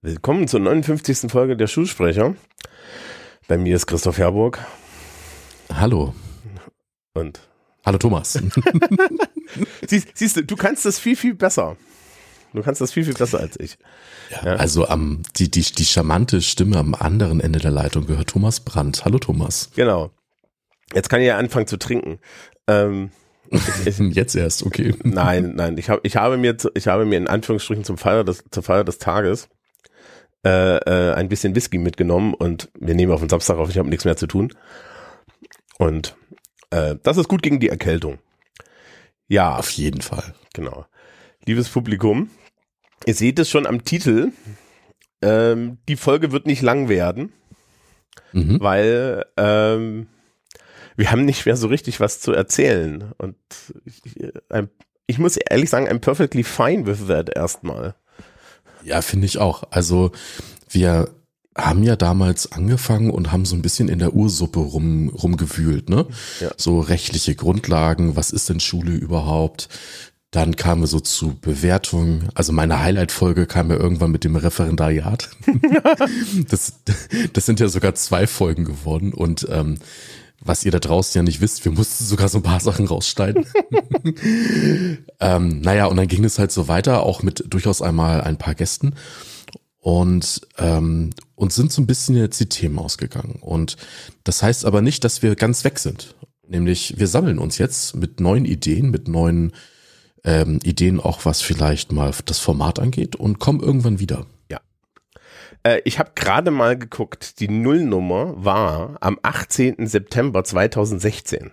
[0.00, 1.30] Willkommen zur 59.
[1.30, 2.34] Folge der Schulsprecher.
[3.46, 4.58] Bei mir ist Christoph Herburg.
[5.72, 6.14] Hallo.
[7.14, 7.40] Und
[7.84, 8.32] Hallo Thomas.
[9.88, 11.76] siehst, siehst du, du kannst das viel, viel besser.
[12.52, 13.78] Du kannst das viel, viel besser als ich.
[14.30, 18.60] Ja, Also am die, die, die charmante Stimme am anderen Ende der Leitung gehört Thomas
[18.60, 19.04] Brandt.
[19.04, 19.70] Hallo Thomas.
[19.76, 20.10] Genau.
[20.94, 22.18] Jetzt kann ich ja anfangen zu trinken.
[22.66, 23.10] Ähm,
[24.12, 24.94] Jetzt erst, okay.
[25.04, 25.78] nein, nein.
[25.78, 28.84] Ich, hab, ich, habe mir, ich habe mir in Anführungsstrichen zum Feier des, zur Feier
[28.84, 29.48] des Tages
[30.44, 33.88] äh, äh, ein bisschen Whisky mitgenommen und wir nehmen auf den Samstag auf, ich habe
[33.88, 34.52] nichts mehr zu tun.
[35.78, 36.16] Und
[36.70, 38.18] äh, das ist gut gegen die Erkältung.
[39.28, 40.34] Ja, Auf jeden Fall.
[40.54, 40.86] Genau.
[41.48, 42.28] Liebes Publikum,
[43.06, 44.32] ihr seht es schon am Titel.
[45.22, 47.32] Ähm, die Folge wird nicht lang werden,
[48.34, 48.60] Mhm.
[48.60, 50.08] weil ähm,
[50.96, 53.12] wir haben nicht mehr so richtig was zu erzählen.
[53.16, 53.36] Und
[53.86, 54.02] ich,
[54.50, 54.68] ein,
[55.06, 57.94] ich muss ehrlich sagen, I'm perfectly fine with that erstmal.
[58.84, 59.64] Ja, finde ich auch.
[59.70, 60.12] Also
[60.68, 61.08] wir
[61.56, 66.06] haben ja damals angefangen und haben so ein bisschen in der Ursuppe rum, rumgewühlt, ne?
[66.40, 66.50] Ja.
[66.58, 69.70] So rechtliche Grundlagen, was ist denn Schule überhaupt?
[70.30, 72.28] Dann kamen wir so zu Bewertungen.
[72.34, 75.30] Also meine Highlight-Folge kam ja irgendwann mit dem Referendariat.
[76.50, 76.80] das,
[77.32, 79.14] das sind ja sogar zwei Folgen geworden.
[79.14, 79.78] Und ähm,
[80.40, 83.46] was ihr da draußen ja nicht wisst, wir mussten sogar so ein paar Sachen rausschneiden.
[85.20, 88.54] ähm, naja, und dann ging es halt so weiter, auch mit durchaus einmal ein paar
[88.54, 88.94] Gästen.
[89.80, 93.38] Und ähm, uns sind so ein bisschen jetzt die Themen ausgegangen.
[93.40, 93.76] Und
[94.24, 96.14] das heißt aber nicht, dass wir ganz weg sind.
[96.46, 99.52] Nämlich, wir sammeln uns jetzt mit neuen Ideen, mit neuen
[100.24, 104.26] ähm, Ideen auch, was vielleicht mal das Format angeht und kommen irgendwann wieder.
[105.64, 109.88] Äh, ich habe gerade mal geguckt, die Nullnummer war am 18.
[109.88, 111.50] September 2016.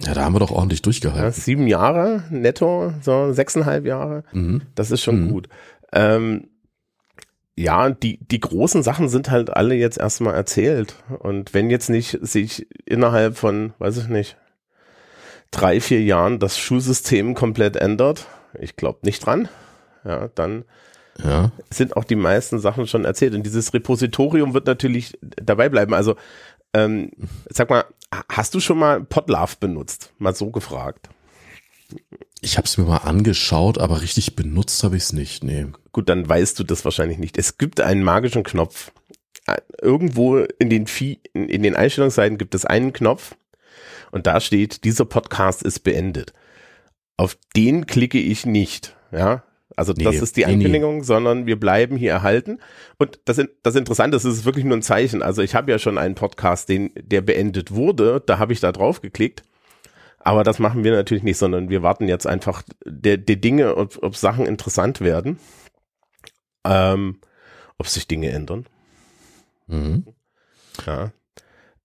[0.00, 1.40] Ja, da haben wir doch ordentlich Ja, durchgehalten.
[1.40, 4.24] sieben Jahre netto, so sechseinhalb Jahre.
[4.32, 4.62] Mhm.
[4.74, 5.28] Das ist schon Mhm.
[5.30, 5.48] gut.
[5.92, 6.48] Ähm,
[7.56, 10.96] ja, die, die großen Sachen sind halt alle jetzt erstmal erzählt.
[11.20, 14.36] Und wenn jetzt nicht sich innerhalb von, weiß ich nicht,
[15.54, 18.26] drei, vier Jahren das Schulsystem komplett ändert,
[18.58, 19.48] ich glaube nicht dran,
[20.04, 20.64] ja, dann
[21.22, 21.52] Ja.
[21.70, 23.34] sind auch die meisten Sachen schon erzählt.
[23.34, 25.94] Und dieses Repositorium wird natürlich dabei bleiben.
[25.94, 26.16] Also,
[26.72, 27.10] ähm,
[27.48, 27.84] sag mal,
[28.28, 30.10] hast du schon mal Podlove benutzt?
[30.18, 31.08] Mal so gefragt.
[32.40, 35.44] Ich habe es mir mal angeschaut, aber richtig benutzt habe ich es nicht.
[35.44, 35.66] Nee.
[35.92, 37.38] Gut, dann weißt du das wahrscheinlich nicht.
[37.38, 38.90] Es gibt einen magischen Knopf.
[39.46, 43.36] Äh, Irgendwo in den, Vie in, in den Einstellungsseiten gibt es einen Knopf
[44.14, 46.32] und da steht, dieser Podcast ist beendet.
[47.16, 49.42] Auf den klicke ich nicht, ja.
[49.76, 50.54] Also das Nee, ist die nee, nee.
[50.54, 52.60] Ankündigung, sondern wir bleiben hier erhalten.
[52.96, 55.20] Und das, das Interessante ist, es ist wirklich nur ein Zeichen.
[55.20, 58.70] Also ich habe ja schon einen Podcast, den, der beendet wurde, da habe ich da
[58.70, 59.42] drauf geklickt.
[60.20, 64.00] Aber das machen wir natürlich nicht, sondern wir warten jetzt einfach der, der Dinge, ob,
[64.00, 65.40] ob Sachen interessant werden,
[66.64, 67.18] ähm,
[67.78, 68.66] ob sich Dinge ändern.
[69.66, 70.06] Mhm.
[70.86, 71.10] Ja.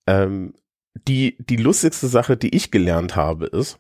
[0.06, 0.54] Ähm,
[0.94, 3.80] die, die lustigste Sache, die ich gelernt habe, ist,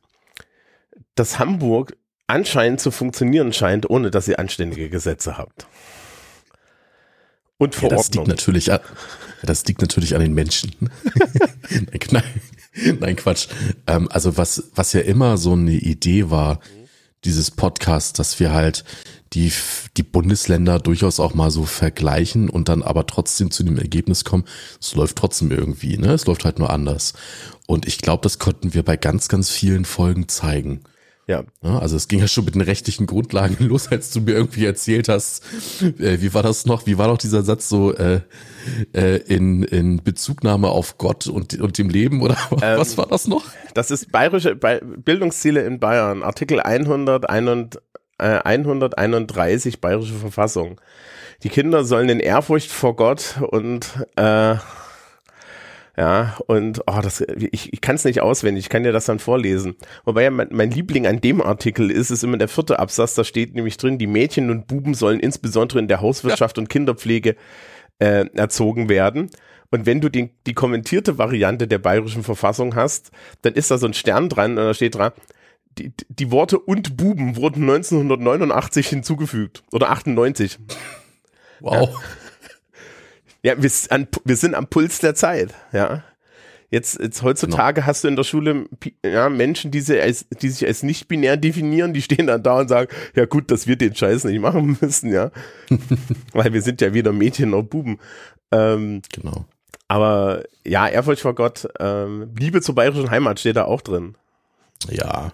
[1.16, 1.98] dass Hamburg
[2.28, 5.68] anscheinend zu funktionieren scheint, ohne dass ihr anständige Gesetze habt.
[7.58, 8.80] Und Ja, das liegt natürlich an,
[9.44, 10.72] das liegt natürlich an den Menschen.
[11.70, 13.48] nein, nein, nein, Quatsch.
[13.86, 16.62] Ähm, also was, was ja immer so eine Idee war,
[17.26, 18.84] dieses Podcast, dass wir halt
[19.34, 19.52] die,
[19.98, 24.46] die Bundesländer durchaus auch mal so vergleichen und dann aber trotzdem zu dem Ergebnis kommen,
[24.82, 26.14] es läuft trotzdem irgendwie, ne?
[26.14, 27.14] Es läuft halt nur anders.
[27.68, 30.82] Und ich glaube, das konnten wir bei ganz, ganz vielen Folgen zeigen.
[31.30, 34.32] Ja, Ja, also es ging ja schon mit den rechtlichen Grundlagen los, als du mir
[34.32, 35.44] irgendwie erzählt hast,
[35.82, 38.22] äh, wie war das noch, wie war noch dieser Satz so äh,
[38.94, 43.46] äh, in, in Bezugnahme auf Gott und, und dem Leben oder was war das noch?
[43.76, 47.82] das ist bayerische Bei- Bildungsziele in Bayern, Artikel 100, 100,
[48.18, 50.82] äh, 131 Bayerische Verfassung.
[51.44, 54.56] Die Kinder sollen in Ehrfurcht vor Gott und äh,
[56.00, 59.20] ja, und oh, das, ich, ich kann es nicht auswendig, ich kann dir das dann
[59.20, 59.76] vorlesen.
[60.06, 63.26] Wobei ja mein, mein Liebling an dem Artikel ist, ist immer der vierte Absatz, da
[63.26, 67.36] steht nämlich drin, die Mädchen und Buben sollen insbesondere in der Hauswirtschaft und Kinderpflege
[67.98, 69.30] äh, erzogen werden.
[69.72, 73.12] Und wenn du den, die kommentierte Variante der bayerischen Verfassung hast,
[73.42, 75.12] dann ist da so ein Stern dran und da steht dran,
[75.78, 80.60] die, die Worte und Buben wurden 1989 hinzugefügt oder 98.
[81.60, 81.90] Wow.
[81.90, 82.00] Ja,
[83.44, 86.04] wir, s- an, wir sind am Puls der Zeit, ja.
[86.72, 88.66] Jetzt, jetzt heutzutage hast du in der Schule
[89.04, 92.60] ja, Menschen, die, sie als, die sich als nicht binär definieren, die stehen dann da
[92.60, 95.32] und sagen, ja gut, dass wir den Scheiß nicht machen müssen, ja.
[96.34, 97.98] Weil wir sind ja weder Mädchen noch Buben.
[98.52, 99.46] Ähm, Genau.
[99.88, 104.14] Aber ja, Ehrfurcht vor Gott, ähm, Liebe zur bayerischen Heimat steht da auch drin.
[104.92, 105.32] Ja.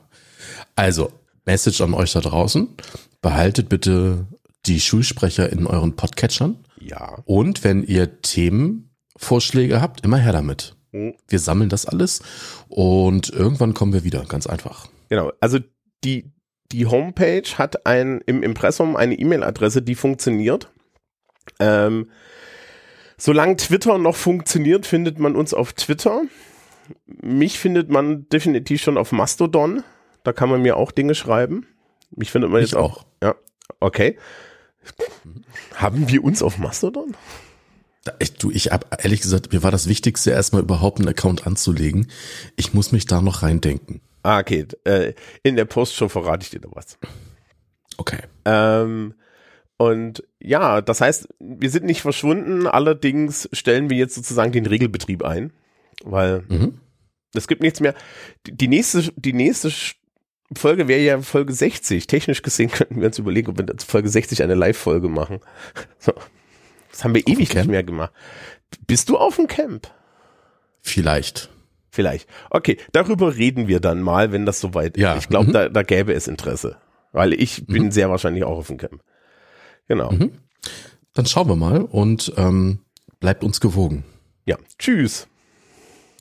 [0.77, 1.11] Also,
[1.45, 2.69] Message an euch da draußen.
[3.21, 4.25] Behaltet bitte
[4.67, 6.55] die Schulsprecher in euren Podcatchern.
[6.87, 7.19] Ja.
[7.25, 10.75] Und wenn ihr Themenvorschläge habt, immer her damit.
[10.91, 11.15] Mhm.
[11.27, 12.21] Wir sammeln das alles
[12.69, 14.87] und irgendwann kommen wir wieder, ganz einfach.
[15.09, 15.31] Genau.
[15.39, 15.59] Also
[16.03, 16.31] die,
[16.71, 20.71] die Homepage hat ein, im Impressum eine E-Mail-Adresse, die funktioniert.
[21.59, 22.09] Ähm,
[23.17, 26.21] solange Twitter noch funktioniert, findet man uns auf Twitter.
[27.05, 29.83] Mich findet man definitiv schon auf Mastodon.
[30.23, 31.67] Da kann man mir auch Dinge schreiben.
[32.11, 32.99] Mich findet man Ich jetzt auch.
[32.99, 33.05] auch.
[33.21, 33.35] Ja,
[33.79, 34.17] okay.
[35.75, 37.15] Haben wir uns auf Mastodon?
[38.19, 42.11] Ich, du, ich hab ehrlich gesagt, mir war das Wichtigste, erstmal überhaupt einen Account anzulegen.
[42.55, 44.01] Ich muss mich da noch reindenken.
[44.21, 44.67] Ah, okay.
[44.83, 46.97] Äh, in der Postshow verrate ich dir da was.
[47.97, 48.19] Okay.
[48.45, 49.15] Ähm,
[49.77, 55.23] und ja, das heißt, wir sind nicht verschwunden, allerdings stellen wir jetzt sozusagen den Regelbetrieb
[55.23, 55.51] ein,
[56.03, 56.79] weil Mhm.
[57.33, 57.95] es gibt nichts mehr.
[58.45, 59.71] Die, die nächste, die nächste
[60.55, 62.07] Folge wäre ja Folge 60.
[62.07, 65.39] Technisch gesehen könnten wir uns überlegen, ob wir Folge 60 eine Live-Folge machen.
[65.99, 66.13] So.
[66.91, 68.13] Das haben wir ewig nicht mehr gemacht.
[68.87, 69.91] Bist du auf dem Camp?
[70.81, 71.49] Vielleicht.
[71.89, 72.29] Vielleicht.
[72.49, 75.23] Okay, darüber reden wir dann mal, wenn das soweit Ja, ist.
[75.23, 75.53] Ich glaube, mhm.
[75.53, 76.77] da, da gäbe es Interesse.
[77.11, 79.01] Weil ich bin sehr wahrscheinlich auch auf dem Camp.
[79.87, 80.11] Genau.
[80.11, 80.31] Mhm.
[81.13, 82.79] Dann schauen wir mal und ähm,
[83.19, 84.03] bleibt uns gewogen.
[84.45, 84.57] Ja.
[84.77, 85.27] Tschüss.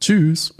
[0.01, 0.55] Tschüss.